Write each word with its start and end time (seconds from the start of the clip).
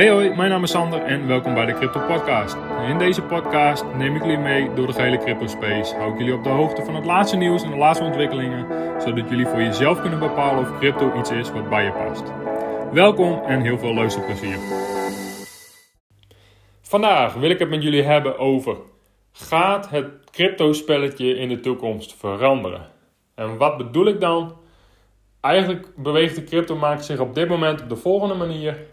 Hey 0.00 0.10
hoi, 0.10 0.34
mijn 0.34 0.50
naam 0.50 0.62
is 0.62 0.70
Sander 0.70 1.02
en 1.02 1.26
welkom 1.26 1.54
bij 1.54 1.66
de 1.66 1.74
Crypto 1.74 2.00
Podcast. 2.06 2.56
In 2.88 2.98
deze 2.98 3.22
podcast 3.22 3.84
neem 3.96 4.16
ik 4.16 4.22
jullie 4.22 4.38
mee 4.38 4.74
door 4.74 4.86
de 4.86 4.92
gehele 4.92 5.18
crypto 5.18 5.46
space. 5.46 5.94
Hou 5.94 6.12
ik 6.12 6.18
jullie 6.18 6.34
op 6.34 6.44
de 6.44 6.48
hoogte 6.48 6.84
van 6.84 6.94
het 6.94 7.04
laatste 7.04 7.36
nieuws 7.36 7.62
en 7.62 7.70
de 7.70 7.76
laatste 7.76 8.04
ontwikkelingen, 8.04 8.66
zodat 9.00 9.28
jullie 9.28 9.46
voor 9.46 9.62
jezelf 9.62 10.00
kunnen 10.00 10.18
bepalen 10.18 10.60
of 10.60 10.78
crypto 10.78 11.18
iets 11.18 11.30
is 11.30 11.50
wat 11.50 11.68
bij 11.68 11.84
je 11.84 11.92
past. 11.92 12.22
Welkom 12.92 13.42
en 13.44 13.60
heel 13.60 13.78
veel 13.78 13.94
luisterplezier. 13.94 14.56
Vandaag 16.80 17.34
wil 17.34 17.50
ik 17.50 17.58
het 17.58 17.70
met 17.70 17.82
jullie 17.82 18.02
hebben 18.02 18.38
over: 18.38 18.76
gaat 19.32 19.90
het 19.90 20.30
crypto 20.30 20.72
spelletje 20.72 21.36
in 21.36 21.48
de 21.48 21.60
toekomst 21.60 22.14
veranderen? 22.14 22.88
En 23.34 23.56
wat 23.56 23.76
bedoel 23.76 24.06
ik 24.06 24.20
dan? 24.20 24.56
Eigenlijk 25.40 25.92
beweegt 25.96 26.34
de 26.34 26.44
cryptomarkt 26.44 27.04
zich 27.04 27.18
op 27.18 27.34
dit 27.34 27.48
moment 27.48 27.82
op 27.82 27.88
de 27.88 27.96
volgende 27.96 28.34
manier. 28.34 28.89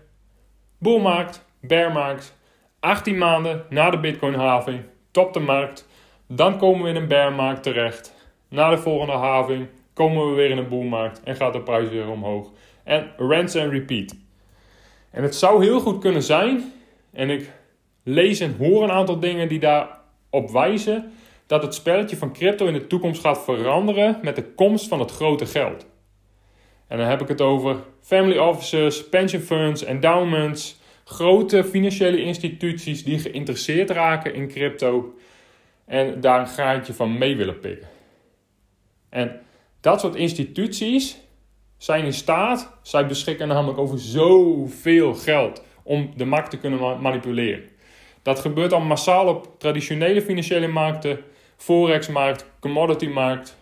Boelmarkt, 0.80 1.46
bearmarkt, 1.60 2.38
18 2.80 3.18
maanden 3.18 3.66
na 3.70 3.90
de 3.90 4.00
bitcoin-having, 4.00 4.84
top 5.12 5.34
de 5.34 5.40
markt. 5.40 5.88
Dan 6.28 6.58
komen 6.58 6.84
we 6.84 6.90
in 6.90 6.96
een 6.96 7.08
bearmarkt 7.08 7.64
terecht. 7.64 8.14
Na 8.50 8.70
de 8.70 8.78
volgende 8.78 9.14
having 9.14 9.68
komen 9.94 10.30
we 10.30 10.36
weer 10.36 10.50
in 10.50 10.58
een 10.58 10.68
boelmarkt 10.68 11.24
en 11.24 11.36
gaat 11.36 11.54
de 11.54 11.62
prijs 11.62 11.90
weer 11.90 12.10
omhoog. 12.10 12.52
En 12.84 13.12
rinse 13.18 13.62
and 13.62 13.72
repeat. 13.72 14.16
En 15.12 15.24
het 15.24 15.36
zou 15.36 15.64
heel 15.64 15.80
goed 15.80 16.00
kunnen 16.00 16.24
zijn, 16.24 16.74
en 17.12 17.30
ik 17.30 17.52
lees 18.04 18.40
en 18.40 18.56
hoor 18.58 18.84
een 18.84 18.92
aantal 18.92 19.20
dingen 19.20 19.48
die 19.48 19.60
daarop 19.60 20.50
wijzen, 20.52 21.12
dat 21.48 21.62
het 21.62 21.74
spelletje 21.74 22.18
van 22.18 22.34
crypto 22.34 22.66
in 22.66 22.74
de 22.74 22.88
toekomst 22.88 23.22
gaat 23.22 23.44
veranderen 23.44 24.20
met 24.22 24.36
de 24.36 24.44
komst 24.44 24.88
van 24.88 25.00
het 25.00 25.12
grote 25.12 25.46
geld. 25.46 25.86
En 26.88 26.98
dan 26.98 27.08
heb 27.08 27.22
ik 27.22 27.28
het 27.28 27.42
over 27.42 27.76
family 28.08 28.38
offices, 28.38 29.10
pension 29.10 29.42
funds, 29.42 29.84
endowments, 29.84 30.80
grote 31.04 31.64
financiële 31.64 32.22
instituties 32.22 33.04
die 33.04 33.20
geïnteresseerd 33.20 33.90
raken 33.90 34.34
in 34.34 34.48
crypto 34.48 35.16
en 35.86 36.22
daar 36.22 36.40
een 36.40 36.48
graantje 36.48 36.94
van 36.94 37.18
mee 37.18 37.36
willen 37.36 37.60
pikken. 37.60 37.88
En 39.10 39.40
dat 39.82 40.00
soort 40.00 40.16
instituties 40.16 41.18
zijn 41.78 42.06
in 42.06 42.14
staat, 42.14 42.78
zij 42.82 43.08
beschikken 43.08 43.48
namelijk 43.48 43.78
over 43.78 44.00
zoveel 44.00 45.14
geld 45.14 45.64
om 45.84 46.12
de 46.16 46.26
markt 46.26 46.50
te 46.50 46.58
kunnen 46.58 47.02
manipuleren. 47.02 47.64
Dat 48.22 48.40
gebeurt 48.40 48.74
al 48.74 48.80
massaal 48.82 49.28
op 49.28 49.60
traditionele 49.60 50.22
financiële 50.22 50.68
markten, 50.68 51.20
forexmarkt, 51.58 52.46
commoditymarkt. 52.60 53.58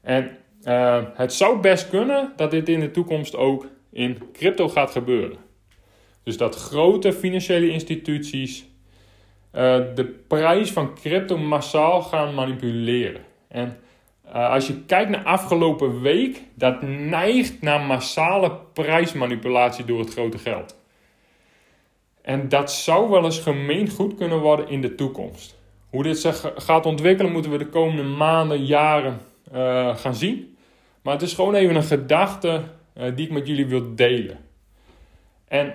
En 0.00 0.36
uh, 0.64 1.02
het 1.14 1.32
zou 1.32 1.60
best 1.60 1.88
kunnen 1.88 2.32
dat 2.36 2.50
dit 2.50 2.68
in 2.68 2.80
de 2.80 2.90
toekomst 2.90 3.36
ook 3.36 3.66
in 3.92 4.18
crypto 4.32 4.68
gaat 4.68 4.90
gebeuren. 4.90 5.36
Dus 6.22 6.36
dat 6.36 6.56
grote 6.56 7.12
financiële 7.12 7.68
instituties 7.68 8.62
uh, 8.62 9.76
de 9.94 10.04
prijs 10.28 10.72
van 10.72 10.94
crypto 10.94 11.36
massaal 11.38 12.02
gaan 12.02 12.34
manipuleren. 12.34 13.20
En 13.48 13.76
uh, 14.26 14.50
als 14.50 14.66
je 14.66 14.84
kijkt 14.84 15.10
naar 15.10 15.24
afgelopen 15.24 16.00
week, 16.00 16.42
dat 16.54 16.82
neigt 16.82 17.62
naar 17.62 17.80
massale 17.80 18.52
prijsmanipulatie 18.72 19.84
door 19.84 19.98
het 19.98 20.12
grote 20.12 20.38
geld. 20.38 20.82
En 22.22 22.48
dat 22.48 22.72
zou 22.72 23.10
wel 23.10 23.24
eens 23.24 23.38
gemeend 23.38 23.90
goed 23.90 24.14
kunnen 24.14 24.40
worden 24.40 24.68
in 24.68 24.80
de 24.80 24.94
toekomst. 24.94 25.58
Hoe 25.90 26.02
dit 26.02 26.18
zich 26.18 26.52
gaat 26.56 26.86
ontwikkelen, 26.86 27.32
moeten 27.32 27.50
we 27.50 27.58
de 27.58 27.68
komende 27.68 28.02
maanden, 28.02 28.64
jaren 28.64 29.20
gaan 29.96 30.14
zien. 30.14 30.53
Maar 31.04 31.12
het 31.12 31.22
is 31.22 31.32
gewoon 31.32 31.54
even 31.54 31.76
een 31.76 31.82
gedachte 31.82 32.62
uh, 32.96 33.16
die 33.16 33.26
ik 33.26 33.32
met 33.32 33.46
jullie 33.46 33.66
wil 33.66 33.94
delen. 33.94 34.38
En 35.48 35.74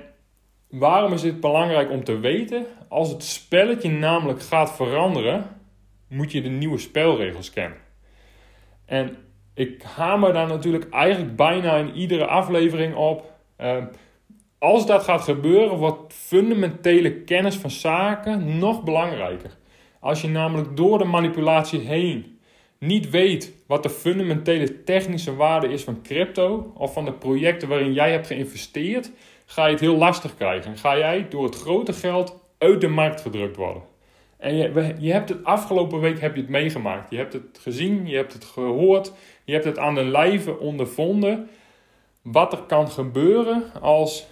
waarom 0.69 1.13
is 1.13 1.21
dit 1.21 1.39
belangrijk 1.39 1.91
om 1.91 2.03
te 2.03 2.19
weten? 2.19 2.65
Als 2.87 3.09
het 3.09 3.23
spelletje 3.23 3.89
namelijk 3.89 4.41
gaat 4.41 4.75
veranderen, 4.75 5.45
moet 6.07 6.31
je 6.31 6.41
de 6.41 6.49
nieuwe 6.49 6.77
spelregels 6.77 7.49
kennen. 7.49 7.77
En 8.85 9.17
ik 9.53 9.81
hamer 9.81 10.33
daar 10.33 10.47
natuurlijk 10.47 10.89
eigenlijk 10.89 11.35
bijna 11.35 11.75
in 11.75 11.95
iedere 11.95 12.25
aflevering 12.25 12.95
op. 12.95 13.31
Uh, 13.61 13.77
als 14.57 14.85
dat 14.85 15.03
gaat 15.03 15.21
gebeuren, 15.21 15.77
wordt 15.77 16.13
fundamentele 16.13 17.21
kennis 17.21 17.55
van 17.55 17.71
zaken 17.71 18.57
nog 18.57 18.83
belangrijker. 18.83 19.57
Als 19.99 20.21
je 20.21 20.27
namelijk 20.27 20.77
door 20.77 20.97
de 20.97 21.03
manipulatie 21.03 21.79
heen 21.79 22.38
niet 22.79 23.09
weet 23.09 23.53
wat 23.67 23.83
de 23.83 23.89
fundamentele 23.89 24.83
technische 24.83 25.35
waarde 25.35 25.67
is 25.67 25.83
van 25.83 26.01
crypto 26.01 26.71
of 26.75 26.93
van 26.93 27.05
de 27.05 27.13
projecten 27.13 27.67
waarin 27.67 27.93
jij 27.93 28.11
hebt 28.11 28.27
geïnvesteerd, 28.27 29.11
ga 29.45 29.65
je 29.65 29.71
het 29.71 29.79
heel 29.79 29.97
lastig 29.97 30.35
krijgen. 30.35 30.77
Ga 30.77 30.97
jij 30.97 31.27
door 31.29 31.43
het 31.43 31.55
grote 31.55 31.93
geld 31.93 32.43
uit 32.57 32.81
de 32.81 32.87
markt 32.87 33.21
gedrukt 33.21 33.55
worden. 33.55 33.83
En 34.37 34.55
je, 34.55 34.95
je 34.99 35.11
hebt 35.11 35.29
het 35.29 35.43
afgelopen 35.43 35.99
week 35.99 36.19
heb 36.19 36.35
je 36.35 36.41
het 36.41 36.49
meegemaakt. 36.49 37.09
Je 37.09 37.17
hebt 37.17 37.33
het 37.33 37.59
gezien, 37.61 38.07
je 38.07 38.15
hebt 38.15 38.33
het 38.33 38.45
gehoord, 38.45 39.13
je 39.43 39.53
hebt 39.53 39.65
het 39.65 39.77
aan 39.77 39.95
de 39.95 40.03
lijve 40.03 40.59
ondervonden. 40.59 41.49
Wat 42.21 42.53
er 42.53 42.61
kan 42.67 42.89
gebeuren 42.89 43.63
als 43.81 44.27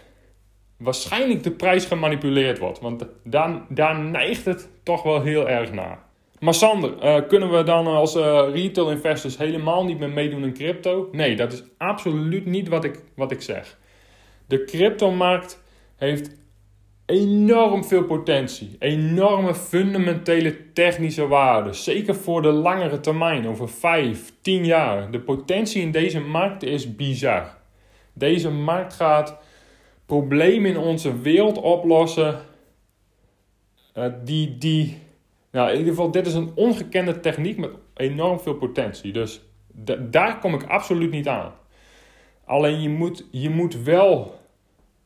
waarschijnlijk 0.78 1.44
de 1.44 1.52
prijs 1.52 1.86
gemanipuleerd 1.86 2.58
wordt. 2.58 2.80
Want 2.80 3.06
dan, 3.24 3.66
daar 3.70 4.00
neigt 4.00 4.46
het 4.46 4.70
toch 4.84 5.04
wel 5.04 5.22
heel 5.22 5.50
erg 5.50 5.72
naar. 5.72 6.07
Maar 6.40 6.54
Sander, 6.54 7.04
uh, 7.04 7.28
kunnen 7.28 7.52
we 7.52 7.64
dan 7.64 7.88
als 7.88 8.16
uh, 8.16 8.44
retail 8.54 8.92
investors 8.92 9.38
helemaal 9.38 9.86
niet 9.86 10.00
meer 10.00 10.10
meedoen 10.10 10.44
in 10.44 10.54
crypto? 10.54 11.10
Nee, 11.12 11.36
dat 11.36 11.54
is 11.54 11.64
absoluut 11.78 12.46
niet 12.46 12.68
wat 12.68 12.84
ik, 12.84 13.04
wat 13.16 13.32
ik 13.32 13.42
zeg. 13.42 13.78
De 14.48 14.64
cryptomarkt 14.64 15.64
heeft 15.96 16.36
enorm 17.06 17.84
veel 17.84 18.04
potentie, 18.04 18.76
enorme 18.80 19.56
fundamentele 19.56 20.72
technische 20.74 21.28
waarde, 21.28 21.74
zeker 21.74 22.16
voor 22.16 22.42
de 22.42 22.52
langere 22.52 23.00
termijn, 23.00 23.48
over 23.48 23.70
5, 23.70 24.34
10 24.42 24.66
jaar. 24.66 25.12
De 25.12 25.20
potentie 25.20 25.82
in 25.82 25.92
deze 25.92 26.20
markt 26.20 26.64
is 26.64 26.96
bizar. 26.96 27.58
Deze 28.14 28.52
markt 28.52 28.94
gaat 28.94 29.38
problemen 30.06 30.70
in 30.70 30.78
onze 30.78 31.20
wereld 31.20 31.58
oplossen 31.58 32.42
die, 34.24 34.58
die 34.58 34.98
nou, 35.52 35.70
in 35.72 35.78
ieder 35.78 35.94
geval, 35.94 36.12
dit 36.12 36.28
is 36.28 36.34
een 36.34 36.52
ongekende 36.56 37.20
techniek 37.20 37.58
met 37.58 37.72
enorm 37.96 38.40
veel 38.40 38.56
potentie. 38.56 39.12
Dus 39.12 39.42
daar 40.00 40.40
kom 40.40 40.54
ik 40.54 40.64
absoluut 40.64 41.12
niet 41.12 41.28
aan. 41.28 41.54
Alleen 42.46 42.82
je 42.82 42.90
moet, 42.90 43.28
je 43.32 43.50
moet 43.50 43.84
wel 43.84 44.40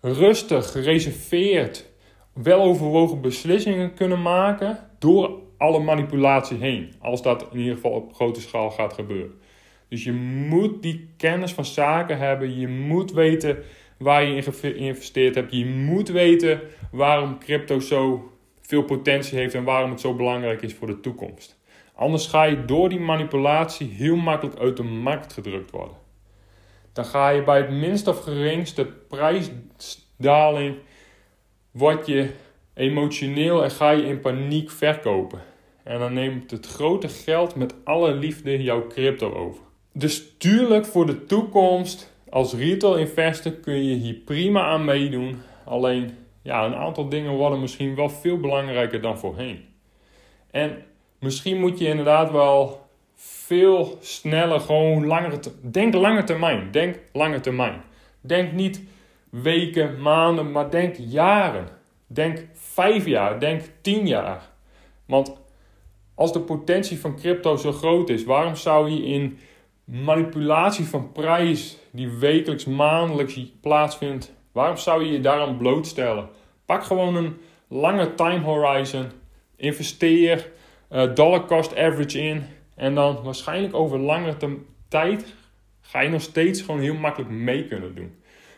rustig, 0.01 0.71
gereserveerd, 0.71 1.89
wel 2.33 2.61
overwogen 2.61 3.21
beslissingen 3.21 3.93
kunnen 3.93 4.21
maken 4.21 4.89
door 4.99 5.39
alle 5.57 5.79
manipulatie 5.79 6.57
heen. 6.57 6.93
Als 6.99 7.21
dat 7.21 7.47
in 7.51 7.59
ieder 7.59 7.75
geval 7.75 7.91
op 7.91 8.13
grote 8.13 8.41
schaal 8.41 8.71
gaat 8.71 8.93
gebeuren. 8.93 9.39
Dus 9.89 10.03
je 10.03 10.11
moet 10.47 10.81
die 10.81 11.09
kennis 11.17 11.53
van 11.53 11.65
zaken 11.65 12.17
hebben. 12.17 12.59
Je 12.59 12.67
moet 12.67 13.11
weten 13.11 13.57
waar 13.97 14.23
je 14.23 14.35
in 14.35 14.53
geïnvesteerd 14.53 15.35
hebt. 15.35 15.55
Je 15.55 15.65
moet 15.65 16.09
weten 16.09 16.61
waarom 16.91 17.39
crypto 17.39 17.79
zo 17.79 18.30
veel 18.71 18.83
potentie 18.83 19.37
heeft 19.37 19.53
en 19.53 19.63
waarom 19.63 19.89
het 19.89 20.01
zo 20.01 20.13
belangrijk 20.13 20.61
is 20.61 20.73
voor 20.73 20.87
de 20.87 20.99
toekomst. 20.99 21.59
Anders 21.93 22.27
ga 22.27 22.43
je 22.43 22.65
door 22.65 22.89
die 22.89 22.99
manipulatie 22.99 23.87
heel 23.87 24.15
makkelijk 24.15 24.59
uit 24.59 24.77
de 24.77 24.83
markt 24.83 25.33
gedrukt 25.33 25.71
worden. 25.71 25.95
Dan 26.93 27.05
ga 27.05 27.29
je 27.29 27.43
bij 27.43 27.57
het 27.57 27.69
minst 27.69 28.07
of 28.07 28.23
geringste 28.23 28.85
prijsdaling, 28.85 30.75
word 31.71 32.05
je 32.05 32.29
emotioneel 32.73 33.63
en 33.63 33.71
ga 33.71 33.89
je 33.89 34.05
in 34.05 34.19
paniek 34.19 34.71
verkopen. 34.71 35.41
En 35.83 35.99
dan 35.99 36.13
neemt 36.13 36.51
het 36.51 36.65
grote 36.65 37.09
geld 37.09 37.55
met 37.55 37.75
alle 37.83 38.13
liefde 38.13 38.63
jouw 38.63 38.87
crypto 38.87 39.33
over. 39.33 39.61
Dus 39.93 40.37
tuurlijk 40.37 40.85
voor 40.85 41.05
de 41.05 41.25
toekomst, 41.25 42.13
als 42.29 42.53
retail 42.53 42.97
investor 42.97 43.51
kun 43.51 43.83
je 43.83 43.95
hier 43.95 44.15
prima 44.15 44.61
aan 44.61 44.85
meedoen. 44.85 45.41
Alleen 45.65 46.11
ja, 46.41 46.65
een 46.65 46.75
aantal 46.75 47.09
dingen 47.09 47.31
worden 47.31 47.59
misschien 47.59 47.95
wel 47.95 48.09
veel 48.09 48.39
belangrijker 48.39 49.01
dan 49.01 49.19
voorheen. 49.19 49.65
En 50.51 50.83
misschien 51.19 51.59
moet 51.59 51.79
je 51.79 51.87
inderdaad 51.87 52.31
wel 52.31 52.89
veel 53.15 53.97
sneller 53.99 54.59
gewoon 54.59 55.05
langer... 55.05 55.39
Denk 55.61 55.93
lange 55.93 56.23
termijn. 56.23 56.71
Denk 56.71 56.99
lange 57.13 57.39
termijn. 57.39 57.81
Denk 58.21 58.51
niet 58.51 58.83
weken, 59.29 60.01
maanden, 60.01 60.51
maar 60.51 60.69
denk 60.69 60.95
jaren. 60.97 61.67
Denk 62.07 62.47
vijf 62.53 63.05
jaar, 63.05 63.39
denk 63.39 63.61
tien 63.81 64.07
jaar. 64.07 64.49
Want 65.05 65.41
als 66.15 66.33
de 66.33 66.39
potentie 66.39 66.99
van 66.99 67.15
crypto 67.15 67.55
zo 67.55 67.71
groot 67.71 68.09
is, 68.09 68.23
waarom 68.23 68.55
zou 68.55 68.89
je 68.89 69.05
in 69.05 69.39
manipulatie 69.83 70.85
van 70.85 71.11
prijs 71.11 71.77
die 71.91 72.09
wekelijks, 72.09 72.65
maandelijks 72.65 73.39
plaatsvindt, 73.61 74.33
Waarom 74.51 74.77
zou 74.77 75.05
je 75.05 75.11
je 75.11 75.19
daaraan 75.19 75.57
blootstellen? 75.57 76.29
Pak 76.65 76.83
gewoon 76.83 77.15
een 77.15 77.37
lange 77.67 78.15
time 78.15 78.39
horizon. 78.39 79.05
Investeer 79.55 80.51
uh, 80.91 81.15
dollar 81.15 81.45
cost 81.45 81.77
average 81.77 82.19
in. 82.19 82.43
En 82.75 82.95
dan 82.95 83.23
waarschijnlijk 83.23 83.73
over 83.73 83.99
langere 83.99 84.57
tijd 84.87 85.25
ga 85.81 85.99
je 85.99 86.09
nog 86.09 86.21
steeds 86.21 86.61
gewoon 86.61 86.81
heel 86.81 86.95
makkelijk 86.95 87.31
mee 87.31 87.67
kunnen 87.67 87.95
doen. 87.95 88.15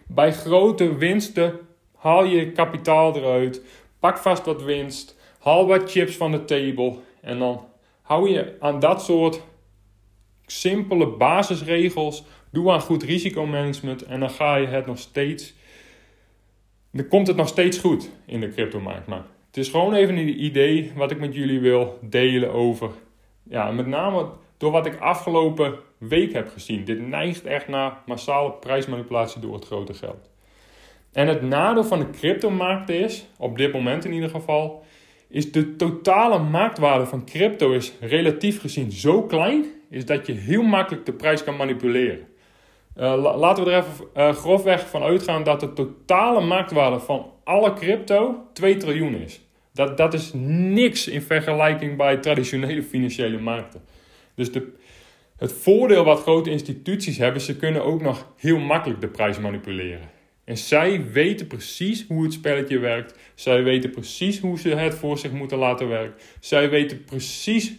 Bij 0.07 0.33
grote 0.33 0.95
winsten 0.95 1.59
Haal 2.03 2.23
je 2.23 2.51
kapitaal 2.51 3.15
eruit. 3.15 3.61
Pak 3.99 4.17
vast 4.17 4.45
wat 4.45 4.63
winst. 4.63 5.15
Haal 5.39 5.67
wat 5.67 5.91
chips 5.91 6.15
van 6.15 6.31
de 6.31 6.45
table. 6.45 6.95
En 7.21 7.39
dan 7.39 7.65
hou 8.01 8.29
je 8.29 8.55
aan 8.59 8.79
dat 8.79 9.03
soort 9.03 9.41
simpele 10.45 11.07
basisregels. 11.07 12.23
Doe 12.51 12.71
aan 12.71 12.81
goed 12.81 13.03
risicomanagement. 13.03 14.01
En 14.01 14.19
dan 14.19 14.29
ga 14.29 14.55
je 14.55 14.67
het 14.67 14.85
nog 14.85 14.99
steeds. 14.99 15.53
Dan 16.95 17.07
komt 17.07 17.27
het 17.27 17.35
nog 17.35 17.47
steeds 17.47 17.77
goed 17.77 18.09
in 18.25 18.39
de 18.39 18.49
cryptomarkt. 18.49 19.07
Maar 19.07 19.25
het 19.47 19.57
is 19.57 19.69
gewoon 19.69 19.93
even 19.93 20.17
een 20.17 20.43
idee 20.43 20.91
wat 20.95 21.11
ik 21.11 21.19
met 21.19 21.35
jullie 21.35 21.59
wil 21.59 21.99
delen 22.01 22.51
over. 22.51 22.89
Ja, 23.43 23.71
met 23.71 23.87
name 23.87 24.29
door 24.57 24.71
wat 24.71 24.85
ik 24.85 24.99
afgelopen 24.99 25.75
week 25.97 26.33
heb 26.33 26.49
gezien. 26.49 26.85
Dit 26.85 27.07
neigt 27.07 27.45
echt 27.45 27.67
naar 27.67 27.97
massale 28.05 28.51
prijsmanipulatie 28.51 29.41
door 29.41 29.53
het 29.53 29.65
grote 29.65 29.93
geld. 29.93 30.29
En 31.11 31.27
het 31.27 31.41
nadeel 31.41 31.83
van 31.83 31.99
de 31.99 32.09
cryptomarkt 32.09 32.89
is, 32.89 33.27
op 33.37 33.57
dit 33.57 33.73
moment 33.73 34.05
in 34.05 34.13
ieder 34.13 34.29
geval, 34.29 34.83
is 35.27 35.51
de 35.51 35.75
totale 35.75 36.39
marktwaarde 36.39 37.05
van 37.05 37.25
crypto 37.25 37.71
is 37.71 37.93
relatief 37.99 38.61
gezien 38.61 38.91
zo 38.91 39.23
klein, 39.23 39.65
is 39.89 40.05
dat 40.05 40.27
je 40.27 40.33
heel 40.33 40.63
makkelijk 40.63 41.05
de 41.05 41.13
prijs 41.13 41.43
kan 41.43 41.55
manipuleren. 41.55 42.27
Uh, 42.97 43.35
laten 43.37 43.63
we 43.63 43.71
er 43.71 43.77
even 43.77 44.07
uh, 44.17 44.35
grofweg 44.35 44.89
van 44.89 45.01
uitgaan 45.01 45.43
dat 45.43 45.59
de 45.59 45.73
totale 45.73 46.41
marktwaarde 46.41 46.99
van 46.99 47.31
alle 47.43 47.73
crypto 47.73 48.47
2 48.53 48.77
triljoen 48.77 49.15
is. 49.15 49.41
Dat, 49.73 49.97
dat 49.97 50.13
is 50.13 50.31
niks 50.33 51.07
in 51.07 51.21
vergelijking 51.21 51.97
bij 51.97 52.17
traditionele 52.17 52.83
financiële 52.83 53.39
markten. 53.39 53.81
Dus 54.35 54.51
de, 54.51 54.73
het 55.37 55.53
voordeel 55.53 56.03
wat 56.03 56.21
grote 56.21 56.49
instituties 56.49 57.17
hebben, 57.17 57.41
ze 57.41 57.55
kunnen 57.55 57.83
ook 57.83 58.01
nog 58.01 58.27
heel 58.37 58.59
makkelijk 58.59 59.01
de 59.01 59.07
prijs 59.07 59.39
manipuleren. 59.39 60.09
En 60.43 60.57
zij 60.57 61.05
weten 61.11 61.47
precies 61.47 62.05
hoe 62.07 62.23
het 62.23 62.33
spelletje 62.33 62.79
werkt. 62.79 63.17
Zij 63.35 63.63
weten 63.63 63.89
precies 63.89 64.39
hoe 64.39 64.59
ze 64.59 64.69
het 64.69 64.95
voor 64.95 65.17
zich 65.17 65.31
moeten 65.31 65.57
laten 65.57 65.87
werken. 65.87 66.15
Zij 66.39 66.69
weten 66.69 67.03
precies 67.03 67.73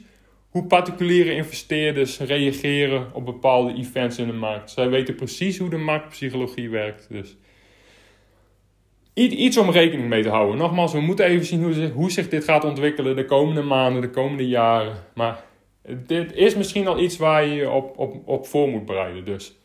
hoe 0.54 0.66
particuliere 0.66 1.34
investeerders 1.34 2.18
reageren 2.18 3.14
op 3.14 3.24
bepaalde 3.24 3.74
events 3.74 4.18
in 4.18 4.26
de 4.26 4.32
markt. 4.32 4.70
Zij 4.70 4.88
weten 4.88 5.14
precies 5.14 5.58
hoe 5.58 5.70
de 5.70 5.76
marktpsychologie 5.76 6.70
werkt. 6.70 7.06
Dus 7.10 7.36
iets 9.14 9.56
om 9.56 9.70
rekening 9.70 10.08
mee 10.08 10.22
te 10.22 10.28
houden. 10.28 10.56
Nogmaals, 10.56 10.92
we 10.92 11.00
moeten 11.00 11.26
even 11.26 11.46
zien 11.46 11.90
hoe, 11.92 12.10
zich 12.10 12.28
dit 12.28 12.44
gaat 12.44 12.64
ontwikkelen 12.64 13.16
de 13.16 13.24
komende 13.24 13.62
maanden, 13.62 14.02
de 14.02 14.10
komende 14.10 14.48
jaren. 14.48 14.96
Maar 15.14 15.44
dit 16.06 16.32
is 16.32 16.54
misschien 16.54 16.86
al 16.86 16.98
iets 16.98 17.16
waar 17.16 17.44
je 17.44 17.54
je 17.54 17.70
op, 17.70 17.98
op, 17.98 18.28
op 18.28 18.46
voor 18.46 18.68
moet 18.68 18.86
bereiden. 18.86 19.24
Dus 19.24 19.56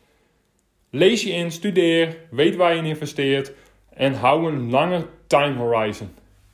lees 0.90 1.22
je 1.22 1.30
in, 1.30 1.50
studeer, 1.50 2.16
weet 2.30 2.56
waar 2.56 2.72
je 2.72 2.78
in 2.78 2.84
investeert 2.84 3.52
en 3.94 4.14
hou 4.14 4.52
een 4.52 4.70
lange 4.70 5.06
time 5.26 5.56
horizon 5.56 6.08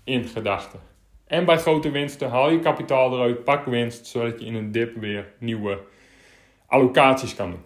in 0.05 0.25
gedachten. 0.25 0.81
En 1.27 1.45
bij 1.45 1.59
grote 1.59 1.91
winsten 1.91 2.31
haal 2.31 2.51
je 2.51 2.59
kapitaal 2.59 3.13
eruit, 3.13 3.45
pak 3.45 3.65
winst, 3.65 4.07
zodat 4.07 4.41
je 4.41 4.47
in 4.47 4.55
een 4.55 4.73
dip 4.73 4.97
weer 4.97 5.33
nieuwe 5.39 5.79
allocaties 6.67 7.35
kan 7.35 7.51
doen. 7.51 7.65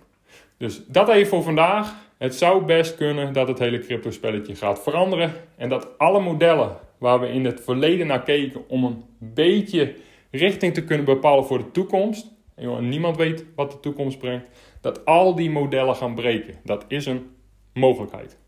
Dus 0.57 0.87
dat 0.87 1.09
even 1.09 1.29
voor 1.29 1.43
vandaag. 1.43 1.95
Het 2.19 2.35
zou 2.35 2.65
best 2.65 2.97
kunnen 2.97 3.33
dat 3.33 3.49
het 3.49 3.59
hele 3.59 3.79
crypto 3.79 4.11
spelletje 4.11 4.55
gaat 4.55 4.83
veranderen 4.83 5.33
en 5.57 5.69
dat 5.69 5.99
alle 5.99 6.21
modellen 6.21 6.77
waar 6.99 7.21
we 7.21 7.29
in 7.29 7.45
het 7.45 7.61
verleden 7.61 8.07
naar 8.07 8.23
keken 8.23 8.69
om 8.69 8.85
een 8.85 9.05
beetje 9.19 9.95
richting 10.31 10.75
te 10.75 10.85
kunnen 10.85 11.05
bepalen 11.05 11.45
voor 11.45 11.59
de 11.59 11.71
toekomst. 11.71 12.27
En 12.55 12.89
niemand 12.89 13.17
weet 13.17 13.45
wat 13.55 13.71
de 13.71 13.81
toekomst 13.81 14.19
brengt. 14.19 14.47
Dat 14.81 15.05
al 15.05 15.35
die 15.35 15.51
modellen 15.51 15.97
gaan 15.97 16.15
breken. 16.15 16.55
Dat 16.65 16.85
is 16.89 17.07
een 17.07 17.31
mogelijkheid. 17.75 18.39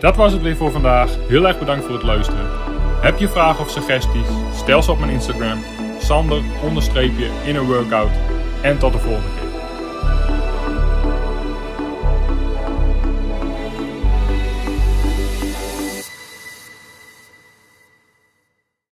Dat 0.00 0.16
was 0.16 0.32
het 0.32 0.42
weer 0.42 0.56
voor 0.56 0.70
vandaag. 0.70 1.28
Heel 1.28 1.46
erg 1.46 1.58
bedankt 1.58 1.84
voor 1.84 1.94
het 1.94 2.02
luisteren. 2.02 2.61
Heb 3.02 3.18
je 3.18 3.28
vragen 3.28 3.64
of 3.64 3.70
suggesties? 3.70 4.26
Stel 4.54 4.82
ze 4.82 4.90
op 4.90 4.98
mijn 4.98 5.10
Instagram. 5.10 5.64
Sander 5.98 6.42
onderstreepje 6.62 7.28
in 7.44 7.56
een 7.56 7.66
workout. 7.66 8.10
En 8.60 8.78
tot 8.78 8.92
de 8.92 8.98
volgende 8.98 9.28
keer. 9.40 9.51